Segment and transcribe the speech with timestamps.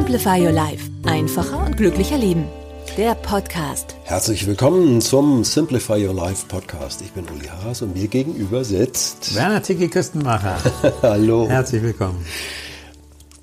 [0.00, 0.88] Simplify Your Life.
[1.04, 2.48] Einfacher und glücklicher Leben.
[2.96, 3.94] Der Podcast.
[4.04, 7.02] Herzlich willkommen zum Simplify Your Life Podcast.
[7.02, 9.34] Ich bin Uli Haas und mir gegenüber sitzt...
[9.34, 10.56] Werner Tiki Küstenmacher.
[11.02, 11.46] Hallo.
[11.50, 12.24] Herzlich willkommen.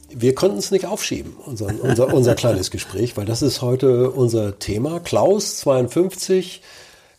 [0.10, 4.58] Wir konnten es nicht aufschieben, unser, unser, unser kleines Gespräch, weil das ist heute unser
[4.58, 5.00] Thema.
[5.00, 6.64] Klaus, 52,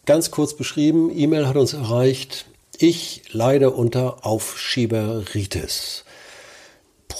[0.05, 2.47] ganz kurz beschrieben, E-Mail hat uns erreicht.
[2.77, 6.05] Ich leide unter Aufschieberitis.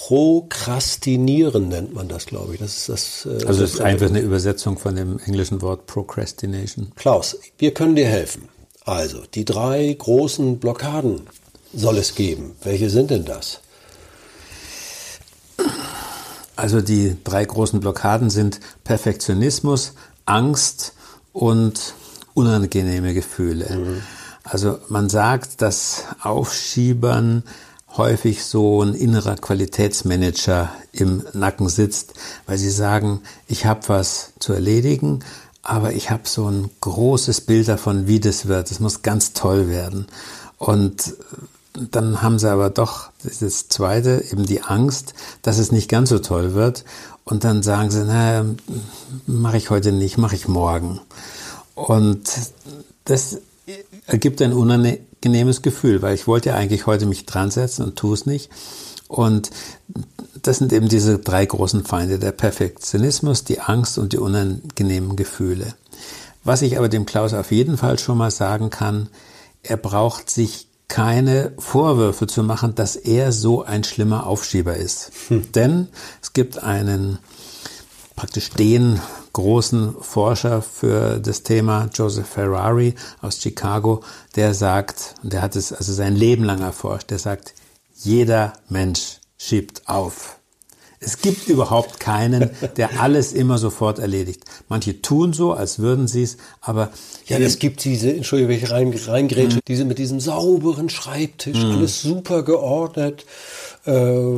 [0.09, 2.59] Prokrastinieren nennt man das, glaube ich.
[2.59, 3.25] Das ist das.
[3.27, 6.91] Äh, also es ist einfach eine Übersetzung von dem englischen Wort Procrastination.
[6.95, 8.49] Klaus, wir können dir helfen.
[8.85, 11.27] Also die drei großen Blockaden
[11.75, 12.55] soll es geben.
[12.63, 13.59] Welche sind denn das?
[16.55, 19.93] Also die drei großen Blockaden sind Perfektionismus,
[20.25, 20.93] Angst
[21.33, 21.93] und
[22.33, 23.75] unangenehme Gefühle.
[23.75, 24.01] Mhm.
[24.43, 27.43] Also man sagt, dass Aufschiebern
[27.97, 32.13] häufig so ein innerer Qualitätsmanager im Nacken sitzt,
[32.45, 35.19] weil sie sagen, ich habe was zu erledigen,
[35.61, 38.71] aber ich habe so ein großes Bild davon, wie das wird.
[38.71, 40.07] Es muss ganz toll werden.
[40.57, 41.15] Und
[41.73, 46.19] dann haben sie aber doch das zweite, eben die Angst, dass es nicht ganz so
[46.19, 46.85] toll wird.
[47.23, 48.45] Und dann sagen sie, naja,
[49.27, 50.99] mache ich heute nicht, mache ich morgen.
[51.75, 52.29] Und
[53.05, 53.37] das
[54.07, 54.53] ergibt ein
[55.19, 58.49] unangenehmes Gefühl, weil ich wollte ja eigentlich heute mich dran setzen und tue es nicht.
[59.07, 59.49] Und
[60.41, 65.73] das sind eben diese drei großen Feinde, der Perfektionismus, die Angst und die unangenehmen Gefühle.
[66.43, 69.09] Was ich aber dem Klaus auf jeden Fall schon mal sagen kann,
[69.63, 75.11] er braucht sich keine Vorwürfe zu machen, dass er so ein schlimmer Aufschieber ist.
[75.27, 75.51] Hm.
[75.51, 75.87] Denn
[76.21, 77.19] es gibt einen
[78.19, 78.99] praktisch den
[79.31, 84.03] großen Forscher für das Thema, Joseph Ferrari aus Chicago,
[84.35, 87.53] der sagt, und der hat es also sein Leben lang erforscht, der sagt,
[87.95, 90.35] jeder Mensch schiebt auf.
[90.99, 94.43] Es gibt überhaupt keinen, der alles immer sofort erledigt.
[94.67, 96.91] Manche tun so, als würden sie es, aber...
[97.25, 99.65] Ja, es gibt diese, Entschuldigung, wenn ich rein, reingrätsche, mhm.
[99.65, 101.71] diese mit diesem sauberen Schreibtisch, mhm.
[101.71, 103.25] alles super geordnet.
[103.85, 104.37] Äh,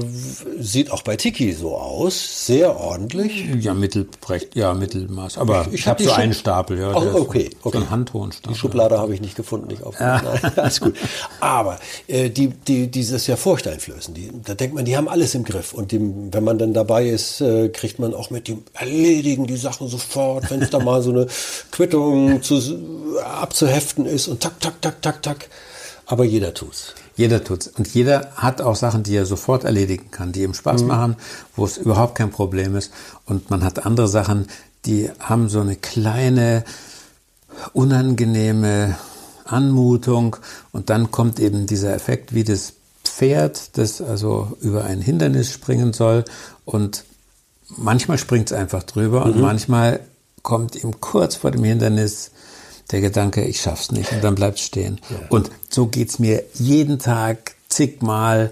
[0.59, 3.47] sieht auch bei Tiki so aus, sehr ordentlich.
[3.59, 5.39] Ja, mittelbrecht, ja, Mittelmaß.
[5.39, 6.93] Aber ich, ich, habe so einen Stapel, ja.
[6.93, 7.77] Oh, okay, okay.
[7.77, 8.53] So einen handhohen Stapel.
[8.53, 9.99] Die Schublade habe ich nicht gefunden, nicht auf.
[9.99, 10.21] Ja.
[10.55, 10.95] alles gut.
[11.39, 15.43] Aber äh, die, die, dieses ja furchteinflößen, die, da denkt man, die haben alles im
[15.43, 15.73] Griff.
[15.73, 19.57] Und die, wenn man dann dabei ist, äh, kriegt man auch mit dem Erledigen die
[19.57, 21.25] Sachen sofort, wenn es da mal so eine
[21.71, 22.61] Quittung zu,
[23.23, 25.49] abzuheften ist und tak, tak, tak, tak, tak.
[26.05, 26.93] Aber jeder tut's.
[27.21, 27.67] Jeder tut's.
[27.67, 30.87] Und jeder hat auch Sachen, die er sofort erledigen kann, die ihm Spaß mhm.
[30.87, 31.15] machen,
[31.55, 32.91] wo es überhaupt kein Problem ist.
[33.27, 34.47] Und man hat andere Sachen,
[34.85, 36.63] die haben so eine kleine,
[37.73, 38.97] unangenehme
[39.45, 40.37] Anmutung.
[40.71, 42.73] Und dann kommt eben dieser Effekt wie das
[43.03, 46.25] Pferd, das also über ein Hindernis springen soll.
[46.65, 47.03] Und
[47.67, 49.33] manchmal springt es einfach drüber mhm.
[49.33, 49.99] und manchmal
[50.41, 52.31] kommt ihm kurz vor dem Hindernis
[52.91, 54.99] der Gedanke, ich schaff's nicht und dann bleibt stehen.
[55.09, 55.17] Ja.
[55.29, 58.51] Und so geht's mir jeden Tag zigmal.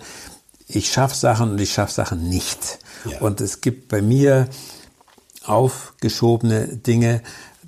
[0.68, 2.80] Ich schaff Sachen und ich schaff Sachen nicht.
[3.06, 3.20] Ja.
[3.20, 4.48] Und es gibt bei mir
[5.46, 7.22] aufgeschobene Dinge,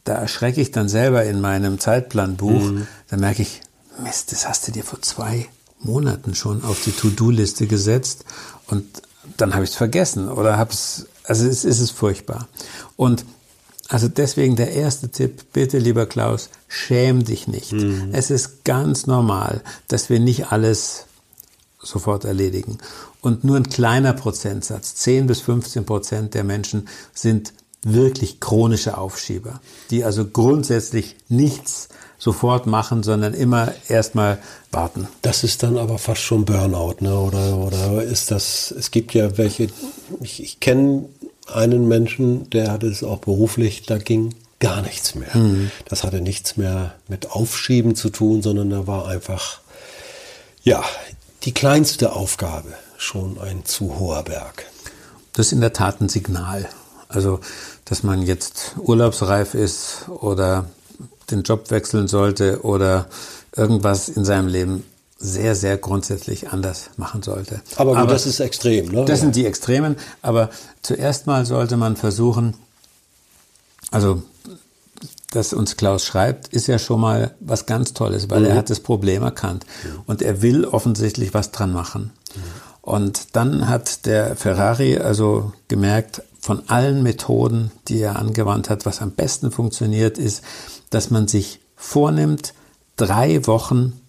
[0.03, 2.61] da erschrecke ich dann selber in meinem Zeitplanbuch.
[2.61, 2.87] Mhm.
[3.09, 3.61] Da merke ich,
[4.03, 5.47] Mist, das hast du dir vor zwei
[5.79, 8.25] Monaten schon auf die To-Do-Liste gesetzt
[8.67, 8.85] und
[9.37, 12.47] dann habe ich es vergessen oder habe es, also es ist furchtbar.
[12.95, 13.25] Und
[13.91, 17.73] also deswegen der erste Tipp, bitte lieber Klaus, schäm dich nicht.
[17.73, 18.11] Mhm.
[18.13, 19.59] Es ist ganz normal,
[19.89, 21.07] dass wir nicht alles
[21.77, 22.77] sofort erledigen.
[23.19, 27.51] Und nur ein kleiner Prozentsatz, 10 bis 15 Prozent der Menschen sind
[27.83, 29.59] wirklich chronische Aufschieber,
[29.89, 34.37] die also grundsätzlich nichts sofort machen, sondern immer erstmal
[34.71, 35.09] warten.
[35.21, 37.19] Das ist dann aber fast schon Burnout, ne?
[37.19, 39.67] Oder, oder ist das, es gibt ja welche,
[40.21, 41.09] ich, ich kenne
[41.47, 45.35] einen Menschen, der hatte es auch beruflich, da ging gar nichts mehr.
[45.35, 45.71] Mhm.
[45.85, 49.59] Das hatte nichts mehr mit Aufschieben zu tun, sondern da war einfach,
[50.63, 50.83] ja,
[51.43, 54.65] die kleinste Aufgabe schon ein zu hoher Berg.
[55.33, 56.69] Das ist in der Tat ein Signal.
[57.09, 57.39] Also,
[57.85, 60.69] dass man jetzt urlaubsreif ist oder
[61.31, 63.07] den Job wechseln sollte oder
[63.55, 64.85] irgendwas in seinem Leben
[65.21, 67.61] sehr, sehr grundsätzlich anders machen sollte.
[67.75, 69.05] Aber gut, das ist extrem, ne?
[69.05, 69.95] Das sind die Extremen.
[70.21, 70.49] Aber
[70.81, 72.55] zuerst mal sollte man versuchen,
[73.91, 74.23] also
[75.31, 78.47] dass uns Klaus schreibt, ist ja schon mal was ganz Tolles, weil mhm.
[78.47, 79.65] er hat das Problem erkannt
[80.05, 82.11] und er will offensichtlich was dran machen.
[82.35, 82.41] Mhm.
[82.81, 89.01] Und dann hat der Ferrari also gemerkt, von allen Methoden, die er angewandt hat, was
[89.01, 90.43] am besten funktioniert, ist,
[90.89, 92.53] dass man sich vornimmt,
[92.97, 94.00] drei Wochen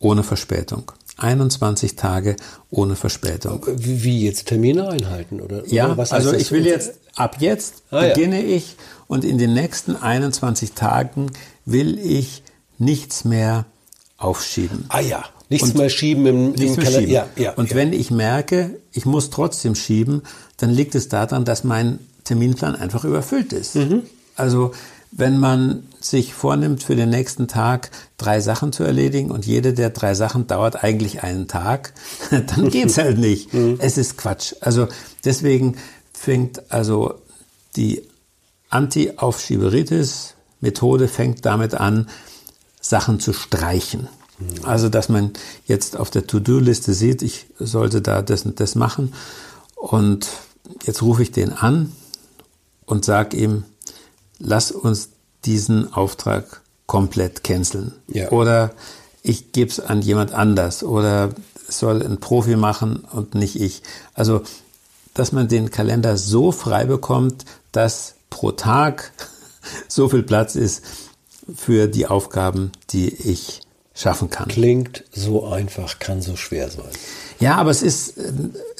[0.00, 0.90] ohne Verspätung.
[1.18, 2.36] 21 Tage
[2.70, 3.64] ohne Verspätung.
[3.76, 5.62] Wie jetzt Termine einhalten oder?
[5.66, 8.56] Ja, oder also ich will jetzt ab jetzt ah, beginne ja.
[8.56, 8.76] ich
[9.06, 11.30] und in den nächsten 21 Tagen
[11.66, 12.42] will ich
[12.78, 13.66] nichts mehr
[14.16, 14.86] aufschieben.
[14.88, 17.10] Ah ja, nichts und mehr schieben im, nichts im Kalender.
[17.10, 17.76] Ja, ja, und ja.
[17.76, 20.22] wenn ich merke, ich muss trotzdem schieben,
[20.56, 23.76] dann liegt es daran, dass mein Terminplan einfach überfüllt ist.
[23.76, 24.02] Mhm.
[24.36, 24.72] Also
[25.12, 29.90] wenn man sich vornimmt, für den nächsten Tag drei Sachen zu erledigen und jede der
[29.90, 31.92] drei Sachen dauert eigentlich einen Tag,
[32.30, 33.52] dann geht's halt nicht.
[33.52, 33.76] Mhm.
[33.80, 34.54] Es ist Quatsch.
[34.60, 34.88] Also
[35.24, 35.76] deswegen
[36.12, 37.16] fängt also
[37.76, 38.02] die
[38.70, 42.08] Anti-Aufschieberitis-Methode fängt damit an,
[42.80, 44.08] Sachen zu streichen.
[44.38, 44.64] Mhm.
[44.64, 45.32] Also, dass man
[45.66, 49.12] jetzt auf der To-Do-Liste sieht, ich sollte da das und das machen.
[49.74, 50.28] Und
[50.84, 51.92] jetzt rufe ich den an
[52.86, 53.64] und sage ihm,
[54.40, 55.10] lass uns
[55.44, 57.92] diesen Auftrag komplett canceln.
[58.08, 58.30] Ja.
[58.30, 58.72] Oder
[59.22, 61.30] ich gebe es an jemand anders oder
[61.68, 63.82] soll ein Profi machen und nicht ich.
[64.14, 64.42] Also,
[65.14, 69.12] dass man den Kalender so frei bekommt, dass pro Tag
[69.88, 70.82] so viel Platz ist
[71.54, 73.60] für die Aufgaben, die ich
[73.94, 74.48] schaffen kann.
[74.48, 76.90] Klingt so einfach, kann so schwer sein.
[77.38, 78.14] Ja, aber es ist,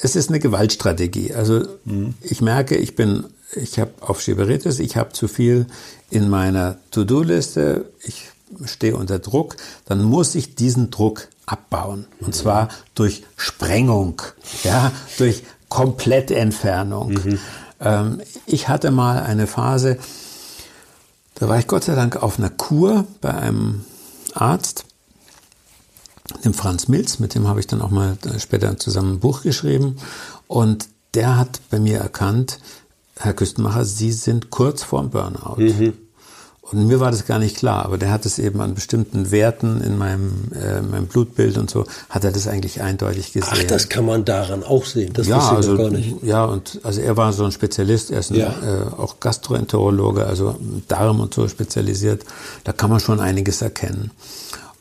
[0.01, 1.33] es ist eine Gewaltstrategie.
[1.33, 2.15] Also mhm.
[2.21, 3.25] ich merke, ich bin
[3.55, 5.67] ich habe Aufschieberitis, ich habe zu viel
[6.09, 8.29] in meiner To-Do-Liste, ich
[8.65, 12.05] stehe unter Druck, dann muss ich diesen Druck abbauen.
[12.19, 12.33] Und mhm.
[12.33, 14.21] zwar durch Sprengung,
[14.63, 17.13] ja, durch Komplettentfernung.
[17.13, 17.39] Mhm.
[17.79, 19.97] Ähm, ich hatte mal eine Phase,
[21.35, 23.85] da war ich Gott sei Dank auf einer Kur bei einem
[24.33, 24.85] Arzt,
[26.45, 29.97] dem Franz Milz, mit dem habe ich dann auch mal später zusammen ein Buch geschrieben.
[30.47, 32.59] Und der hat bei mir erkannt,
[33.23, 35.57] Herr Küstenmacher, Sie sind kurz vorm Burnout.
[35.57, 35.93] Mhm.
[36.71, 39.81] Und mir war das gar nicht klar, aber der hat es eben an bestimmten Werten
[39.81, 43.49] in meinem, äh, meinem Blutbild und so, hat er das eigentlich eindeutig gesehen.
[43.51, 46.23] Ach, das kann man daran auch sehen, das ja, also, gar nicht.
[46.23, 48.55] Ja, und also er war so ein Spezialist, er ist ein, ja.
[48.63, 50.55] äh, auch Gastroenterologe, also
[50.87, 52.23] Darm und so spezialisiert.
[52.63, 54.11] Da kann man schon einiges erkennen.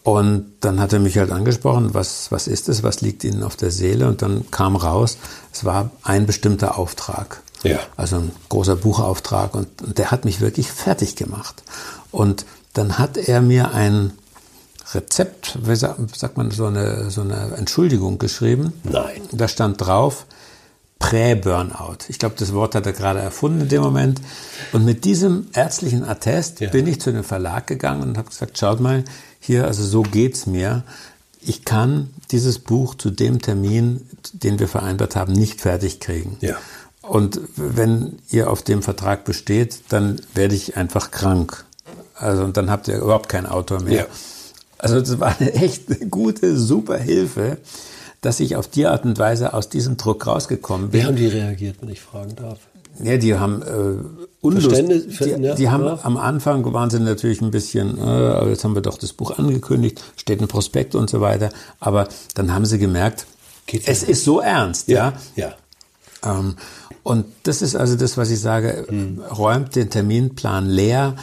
[0.05, 3.57] Und dann hat er mich halt angesprochen, was, was ist es, was liegt Ihnen auf
[3.57, 4.07] der Seele?
[4.07, 5.19] Und dann kam raus,
[5.53, 7.43] es war ein bestimmter Auftrag.
[7.63, 7.81] Ja.
[7.97, 11.63] Also ein großer Buchauftrag und, und der hat mich wirklich fertig gemacht.
[12.11, 14.13] Und dann hat er mir ein
[14.95, 18.73] Rezept, wie sagt man, so eine, so eine Entschuldigung geschrieben.
[18.85, 19.23] Nein.
[19.33, 20.27] Da stand drauf,
[20.99, 21.99] Prä-Burnout.
[22.09, 24.21] Ich glaube, das Wort hat er gerade erfunden in dem Moment.
[24.73, 26.71] Und mit diesem ärztlichen Attest ja.
[26.71, 29.05] bin ich zu dem Verlag gegangen und habe gesagt, schaut mal,
[29.39, 30.85] hier, also so geht's mir.
[31.41, 36.37] Ich kann dieses Buch zu dem Termin, den wir vereinbart haben, nicht fertig kriegen.
[36.41, 36.57] Ja.
[37.11, 41.65] Und wenn ihr auf dem Vertrag besteht, dann werde ich einfach krank.
[42.15, 44.03] Also und dann habt ihr überhaupt keinen Autor mehr.
[44.03, 44.07] Ja.
[44.79, 47.59] Also das war eine echt gute, super Hilfe,
[48.21, 51.01] dass ich auf die Art und Weise aus diesem Druck rausgekommen bin.
[51.01, 52.61] Wie haben die reagiert, wenn ich fragen darf?
[53.03, 54.71] Ja, die haben äh, Unlust.
[54.71, 55.99] Die, ja, die haben ja.
[56.05, 60.01] am Anfang waren sie natürlich ein bisschen, äh, jetzt haben wir doch das Buch angekündigt,
[60.15, 61.51] steht ein Prospekt und so weiter.
[61.81, 63.27] Aber dann haben sie gemerkt,
[63.67, 65.15] Geht's es ist so ernst, ja.
[65.35, 65.55] Ja.
[66.25, 66.57] Ähm,
[67.03, 69.21] und das ist also das, was ich sage, mhm.
[69.21, 71.17] räumt den Terminplan leer,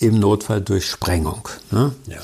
[0.00, 1.48] im Notfall durch Sprengung.
[1.70, 1.92] Ne?
[2.06, 2.18] Ja.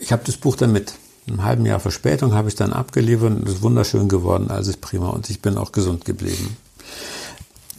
[0.00, 0.94] Ich habe das Buch dann mit
[1.26, 5.08] einem halben Jahr Verspätung habe ich dann abgeliefert und es ist wunderschön geworden, alles prima
[5.08, 6.56] und ich bin auch gesund geblieben.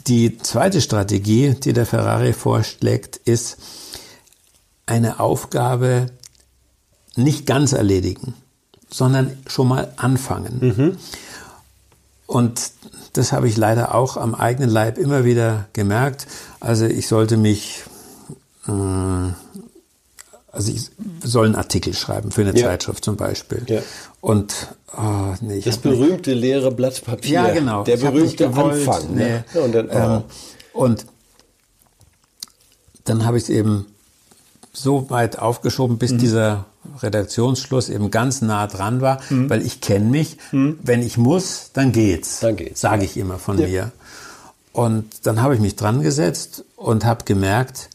[0.08, 3.58] Die zweite Strategie, die der Ferrari vorschlägt, ist
[4.86, 6.08] eine Aufgabe
[7.16, 8.34] nicht ganz erledigen,
[8.90, 10.60] sondern schon mal anfangen.
[10.62, 10.98] Mhm.
[12.28, 12.72] Und
[13.17, 16.27] das habe ich leider auch am eigenen Leib immer wieder gemerkt.
[16.60, 17.84] Also ich sollte mich,
[18.67, 18.72] äh,
[20.51, 20.89] also ich
[21.24, 22.67] soll einen Artikel schreiben für eine ja.
[22.67, 23.63] Zeitschrift zum Beispiel.
[23.67, 23.81] Ja.
[24.22, 24.53] Und
[24.98, 27.31] oh, nee, das berühmte nicht, leere Blatt Papier.
[27.31, 27.84] Ja, genau.
[27.84, 29.13] Der berühmte Anfang.
[29.13, 29.24] Nee.
[29.24, 29.45] Ne?
[29.53, 29.93] Ja, und, dann, oh.
[29.93, 30.24] ähm,
[30.74, 31.05] und
[33.05, 33.86] dann habe ich es eben
[34.75, 36.17] so weit aufgeschoben, bis mhm.
[36.20, 36.65] dieser
[37.01, 39.50] Redaktionsschluss eben ganz nah dran war, mhm.
[39.50, 40.38] weil ich kenne mich.
[40.51, 40.79] Mhm.
[40.84, 42.41] Wenn ich muss, dann geht's.
[42.41, 42.82] Dann geht's.
[42.82, 43.67] Sage ich immer von ja.
[43.67, 43.91] mir.
[44.74, 47.89] Und dann habe ich mich dran gesetzt und habe gemerkt,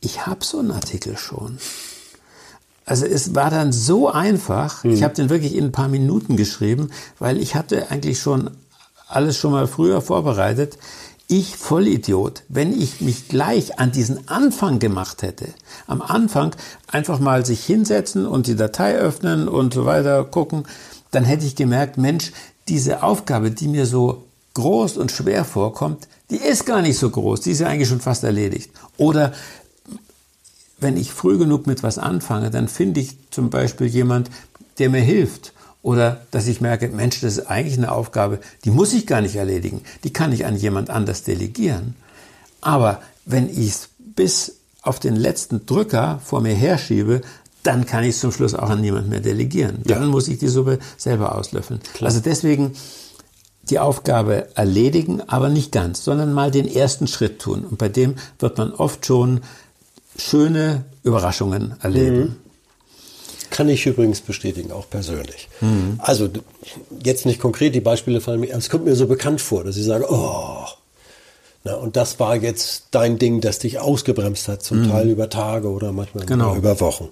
[0.00, 1.58] ich habe so einen Artikel schon.
[2.86, 4.84] Also es war dann so einfach.
[4.84, 8.50] Ich habe den wirklich in ein paar Minuten geschrieben, weil ich hatte eigentlich schon
[9.08, 10.78] alles schon mal früher vorbereitet.
[11.30, 15.48] Ich Vollidiot, wenn ich mich gleich an diesen Anfang gemacht hätte,
[15.86, 16.56] am Anfang
[16.86, 20.64] einfach mal sich hinsetzen und die Datei öffnen und so weiter gucken,
[21.10, 22.32] dann hätte ich gemerkt, Mensch,
[22.68, 27.42] diese Aufgabe, die mir so groß und schwer vorkommt, die ist gar nicht so groß,
[27.42, 28.70] die ist ja eigentlich schon fast erledigt.
[28.96, 29.34] Oder
[30.80, 34.30] wenn ich früh genug mit was anfange, dann finde ich zum Beispiel jemand,
[34.78, 35.52] der mir hilft.
[35.82, 39.36] Oder dass ich merke, Mensch, das ist eigentlich eine Aufgabe, die muss ich gar nicht
[39.36, 39.82] erledigen.
[40.04, 41.94] Die kann ich an jemand anders delegieren.
[42.60, 47.20] Aber wenn ich es bis auf den letzten Drücker vor mir herschiebe,
[47.62, 49.80] dann kann ich es zum Schluss auch an niemand mehr delegieren.
[49.84, 50.08] Dann ja.
[50.08, 51.80] muss ich die Suppe selber auslöffeln.
[51.94, 52.08] Klar.
[52.08, 52.72] Also deswegen
[53.64, 57.64] die Aufgabe erledigen, aber nicht ganz, sondern mal den ersten Schritt tun.
[57.64, 59.40] Und bei dem wird man oft schon
[60.16, 62.18] schöne Überraschungen erleben.
[62.18, 62.36] Mhm.
[63.50, 65.48] Kann ich übrigens bestätigen, auch persönlich.
[65.60, 66.00] Mhm.
[66.02, 66.28] Also
[67.02, 69.84] jetzt nicht konkret, die Beispiele fallen mir, es kommt mir so bekannt vor, dass ich
[69.84, 70.66] sage, oh,
[71.64, 74.90] na, und das war jetzt dein Ding, das dich ausgebremst hat, zum mhm.
[74.90, 76.56] Teil über Tage oder manchmal genau.
[76.56, 77.08] über Wochen.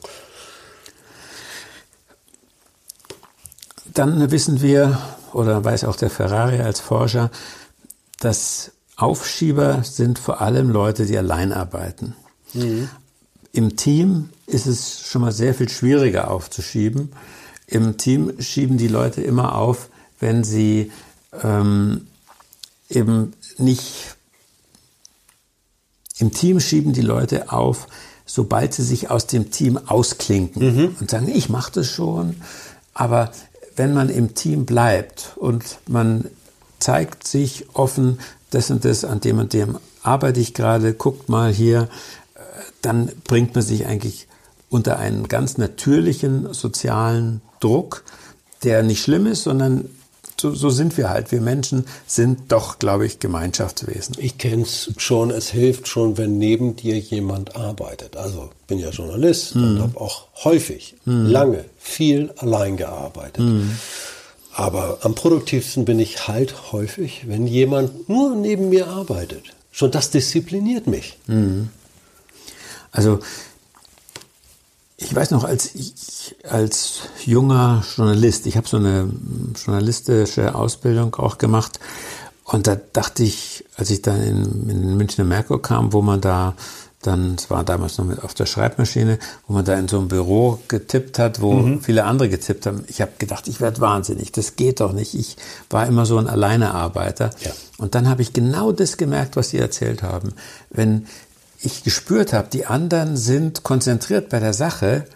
[3.92, 4.98] Dann wissen wir,
[5.32, 7.30] oder weiß auch der Ferrari als Forscher,
[8.20, 12.14] dass Aufschieber sind vor allem Leute, die allein arbeiten.
[12.54, 12.88] Mhm.
[13.52, 17.12] Im Team ist es schon mal sehr viel schwieriger aufzuschieben.
[17.66, 19.88] Im Team schieben die Leute immer auf,
[20.20, 20.92] wenn sie
[21.42, 22.06] ähm,
[22.88, 24.16] eben nicht.
[26.18, 27.88] Im Team schieben die Leute auf,
[28.24, 30.96] sobald sie sich aus dem Team ausklinken mhm.
[31.00, 32.36] und sagen, ich mache das schon.
[32.94, 33.32] Aber
[33.74, 36.30] wenn man im Team bleibt und man
[36.78, 38.18] zeigt sich offen,
[38.50, 41.88] das und das, an dem und dem arbeite ich gerade, guckt mal hier,
[42.80, 44.28] dann bringt man sich eigentlich
[44.68, 48.04] unter einen ganz natürlichen sozialen Druck,
[48.64, 49.88] der nicht schlimm ist, sondern
[50.38, 51.32] so, so sind wir halt.
[51.32, 54.16] Wir Menschen sind doch, glaube ich, Gemeinschaftswesen.
[54.18, 58.16] Ich kenne es schon, es hilft schon, wenn neben dir jemand arbeitet.
[58.16, 59.64] Also bin ja Journalist mhm.
[59.64, 61.26] und habe auch häufig, mhm.
[61.26, 63.44] lange, viel allein gearbeitet.
[63.44, 63.78] Mhm.
[64.52, 69.44] Aber am produktivsten bin ich halt häufig, wenn jemand nur neben mir arbeitet.
[69.70, 71.18] Schon das diszipliniert mich.
[71.26, 71.68] Mhm.
[72.90, 73.20] Also
[74.96, 79.10] ich weiß noch, als ich als junger Journalist, ich habe so eine
[79.54, 81.78] journalistische Ausbildung auch gemacht
[82.44, 86.54] und da dachte ich, als ich dann in, in Münchner Merkur kam, wo man da
[87.02, 90.08] dann, es war damals noch mit auf der Schreibmaschine, wo man da in so einem
[90.08, 91.80] Büro getippt hat, wo mhm.
[91.80, 92.84] viele andere getippt haben.
[92.88, 95.14] Ich habe gedacht, ich werde wahnsinnig, das geht doch nicht.
[95.14, 95.36] Ich
[95.70, 97.30] war immer so ein Alleinearbeiter.
[97.40, 97.52] Ja.
[97.78, 100.32] Und dann habe ich genau das gemerkt, was Sie erzählt haben.
[100.70, 101.06] Wenn
[101.66, 105.06] ich gespürt habe, die anderen sind konzentriert bei der Sache,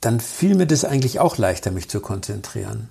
[0.00, 2.90] dann fiel mir das eigentlich auch leichter, mich zu konzentrieren.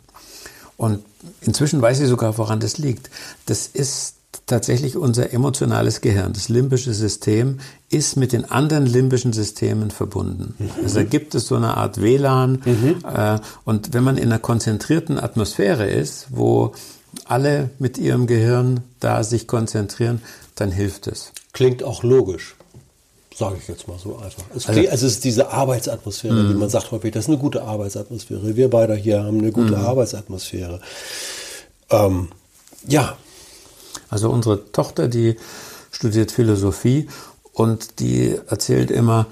[0.77, 1.03] Und
[1.41, 3.09] inzwischen weiß ich sogar, woran das liegt.
[3.45, 4.15] Das ist
[4.47, 6.33] tatsächlich unser emotionales Gehirn.
[6.33, 7.59] Das limbische System
[7.89, 10.55] ist mit den anderen limbischen Systemen verbunden.
[10.57, 10.69] Mhm.
[10.83, 12.61] Also da gibt es so eine Art WLAN.
[12.65, 12.95] Mhm.
[13.05, 16.73] Äh, und wenn man in einer konzentrierten Atmosphäre ist, wo
[17.25, 20.21] alle mit ihrem Gehirn da sich konzentrieren,
[20.55, 21.31] dann hilft es.
[21.53, 22.55] Klingt auch logisch.
[23.35, 24.43] Sage ich jetzt mal so einfach.
[24.55, 26.59] Es, also, also es ist diese Arbeitsatmosphäre, die mhm.
[26.59, 28.55] man sagt häufig, das ist eine gute Arbeitsatmosphäre.
[28.55, 29.85] Wir beide hier haben eine gute mhm.
[29.85, 30.81] Arbeitsatmosphäre.
[31.89, 32.29] Ähm,
[32.87, 33.17] ja.
[34.09, 35.37] Also unsere Tochter, die
[35.91, 37.07] studiert Philosophie
[37.53, 39.27] und die erzählt immer,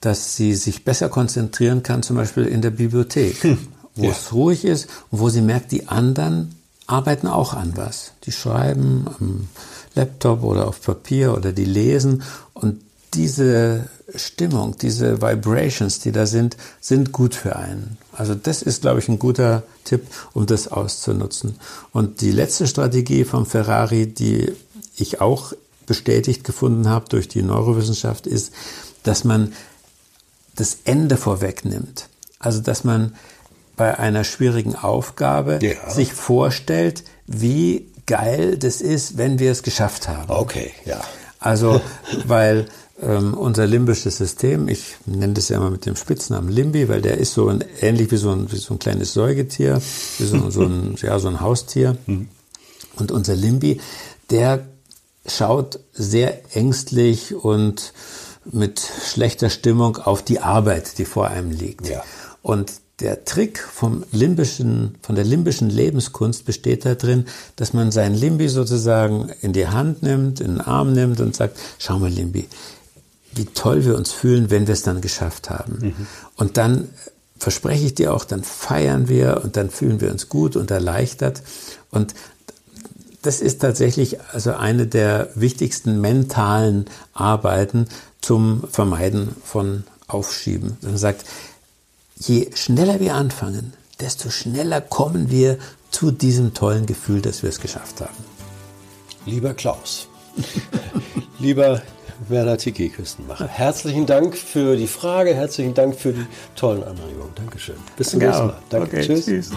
[0.00, 3.58] dass sie sich besser konzentrieren kann, zum Beispiel in der Bibliothek, hm.
[3.94, 4.10] wo ja.
[4.10, 6.54] es ruhig ist und wo sie merkt, die anderen
[6.86, 8.12] arbeiten auch an was.
[8.24, 9.48] Die schreiben am
[9.94, 12.80] Laptop oder auf Papier oder die lesen und
[13.14, 17.98] diese Stimmung, diese Vibrations, die da sind, sind gut für einen.
[18.12, 21.58] Also das ist, glaube ich, ein guter Tipp, um das auszunutzen.
[21.92, 24.52] Und die letzte Strategie vom Ferrari, die
[24.96, 25.52] ich auch
[25.86, 28.52] bestätigt gefunden habe durch die Neurowissenschaft, ist,
[29.02, 29.52] dass man
[30.54, 32.08] das Ende vorwegnimmt.
[32.38, 33.14] Also dass man
[33.76, 35.90] bei einer schwierigen Aufgabe ja.
[35.90, 40.30] sich vorstellt, wie geil das ist, wenn wir es geschafft haben.
[40.30, 41.00] Okay, ja.
[41.38, 41.80] Also,
[42.24, 42.66] weil
[43.02, 47.18] ähm, unser limbisches System, ich nenne das ja immer mit dem Spitznamen Limbi, weil der
[47.18, 49.80] ist so ein, ähnlich wie so ein, wie so ein kleines Säugetier,
[50.18, 51.96] wie so, so, ein, ja, so ein Haustier.
[52.06, 52.28] Mhm.
[52.96, 53.80] Und unser Limbi,
[54.30, 54.66] der
[55.26, 57.92] schaut sehr ängstlich und
[58.50, 61.88] mit schlechter Stimmung auf die Arbeit, die vor einem liegt.
[61.88, 62.02] Ja.
[62.42, 67.26] Und der Trick vom limbischen, von der limbischen Lebenskunst besteht darin,
[67.56, 71.58] dass man sein Limbi sozusagen in die Hand nimmt, in den Arm nimmt und sagt,
[71.78, 72.48] schau mal Limbi,
[73.36, 75.78] wie toll wir uns fühlen, wenn wir es dann geschafft haben.
[75.80, 76.06] Mhm.
[76.36, 76.88] Und dann
[77.38, 81.42] verspreche ich dir auch, dann feiern wir und dann fühlen wir uns gut und erleichtert.
[81.90, 82.14] Und
[83.22, 87.88] das ist tatsächlich also eine der wichtigsten mentalen Arbeiten
[88.20, 90.76] zum Vermeiden von Aufschieben.
[90.82, 91.24] Man sagt,
[92.16, 95.58] je schneller wir anfangen, desto schneller kommen wir
[95.90, 98.16] zu diesem tollen Gefühl, dass wir es geschafft haben.
[99.24, 100.08] Lieber Klaus,
[101.38, 101.82] lieber
[102.28, 107.34] Werner Tiki Küstenmacher, herzlichen Dank für die Frage, herzlichen Dank für die tollen Anregungen.
[107.34, 107.76] Dankeschön.
[107.96, 108.58] Bis zum nächsten Mal.
[108.70, 108.96] Danke.
[108.96, 109.24] Okay, tschüss.
[109.26, 109.50] tschüss.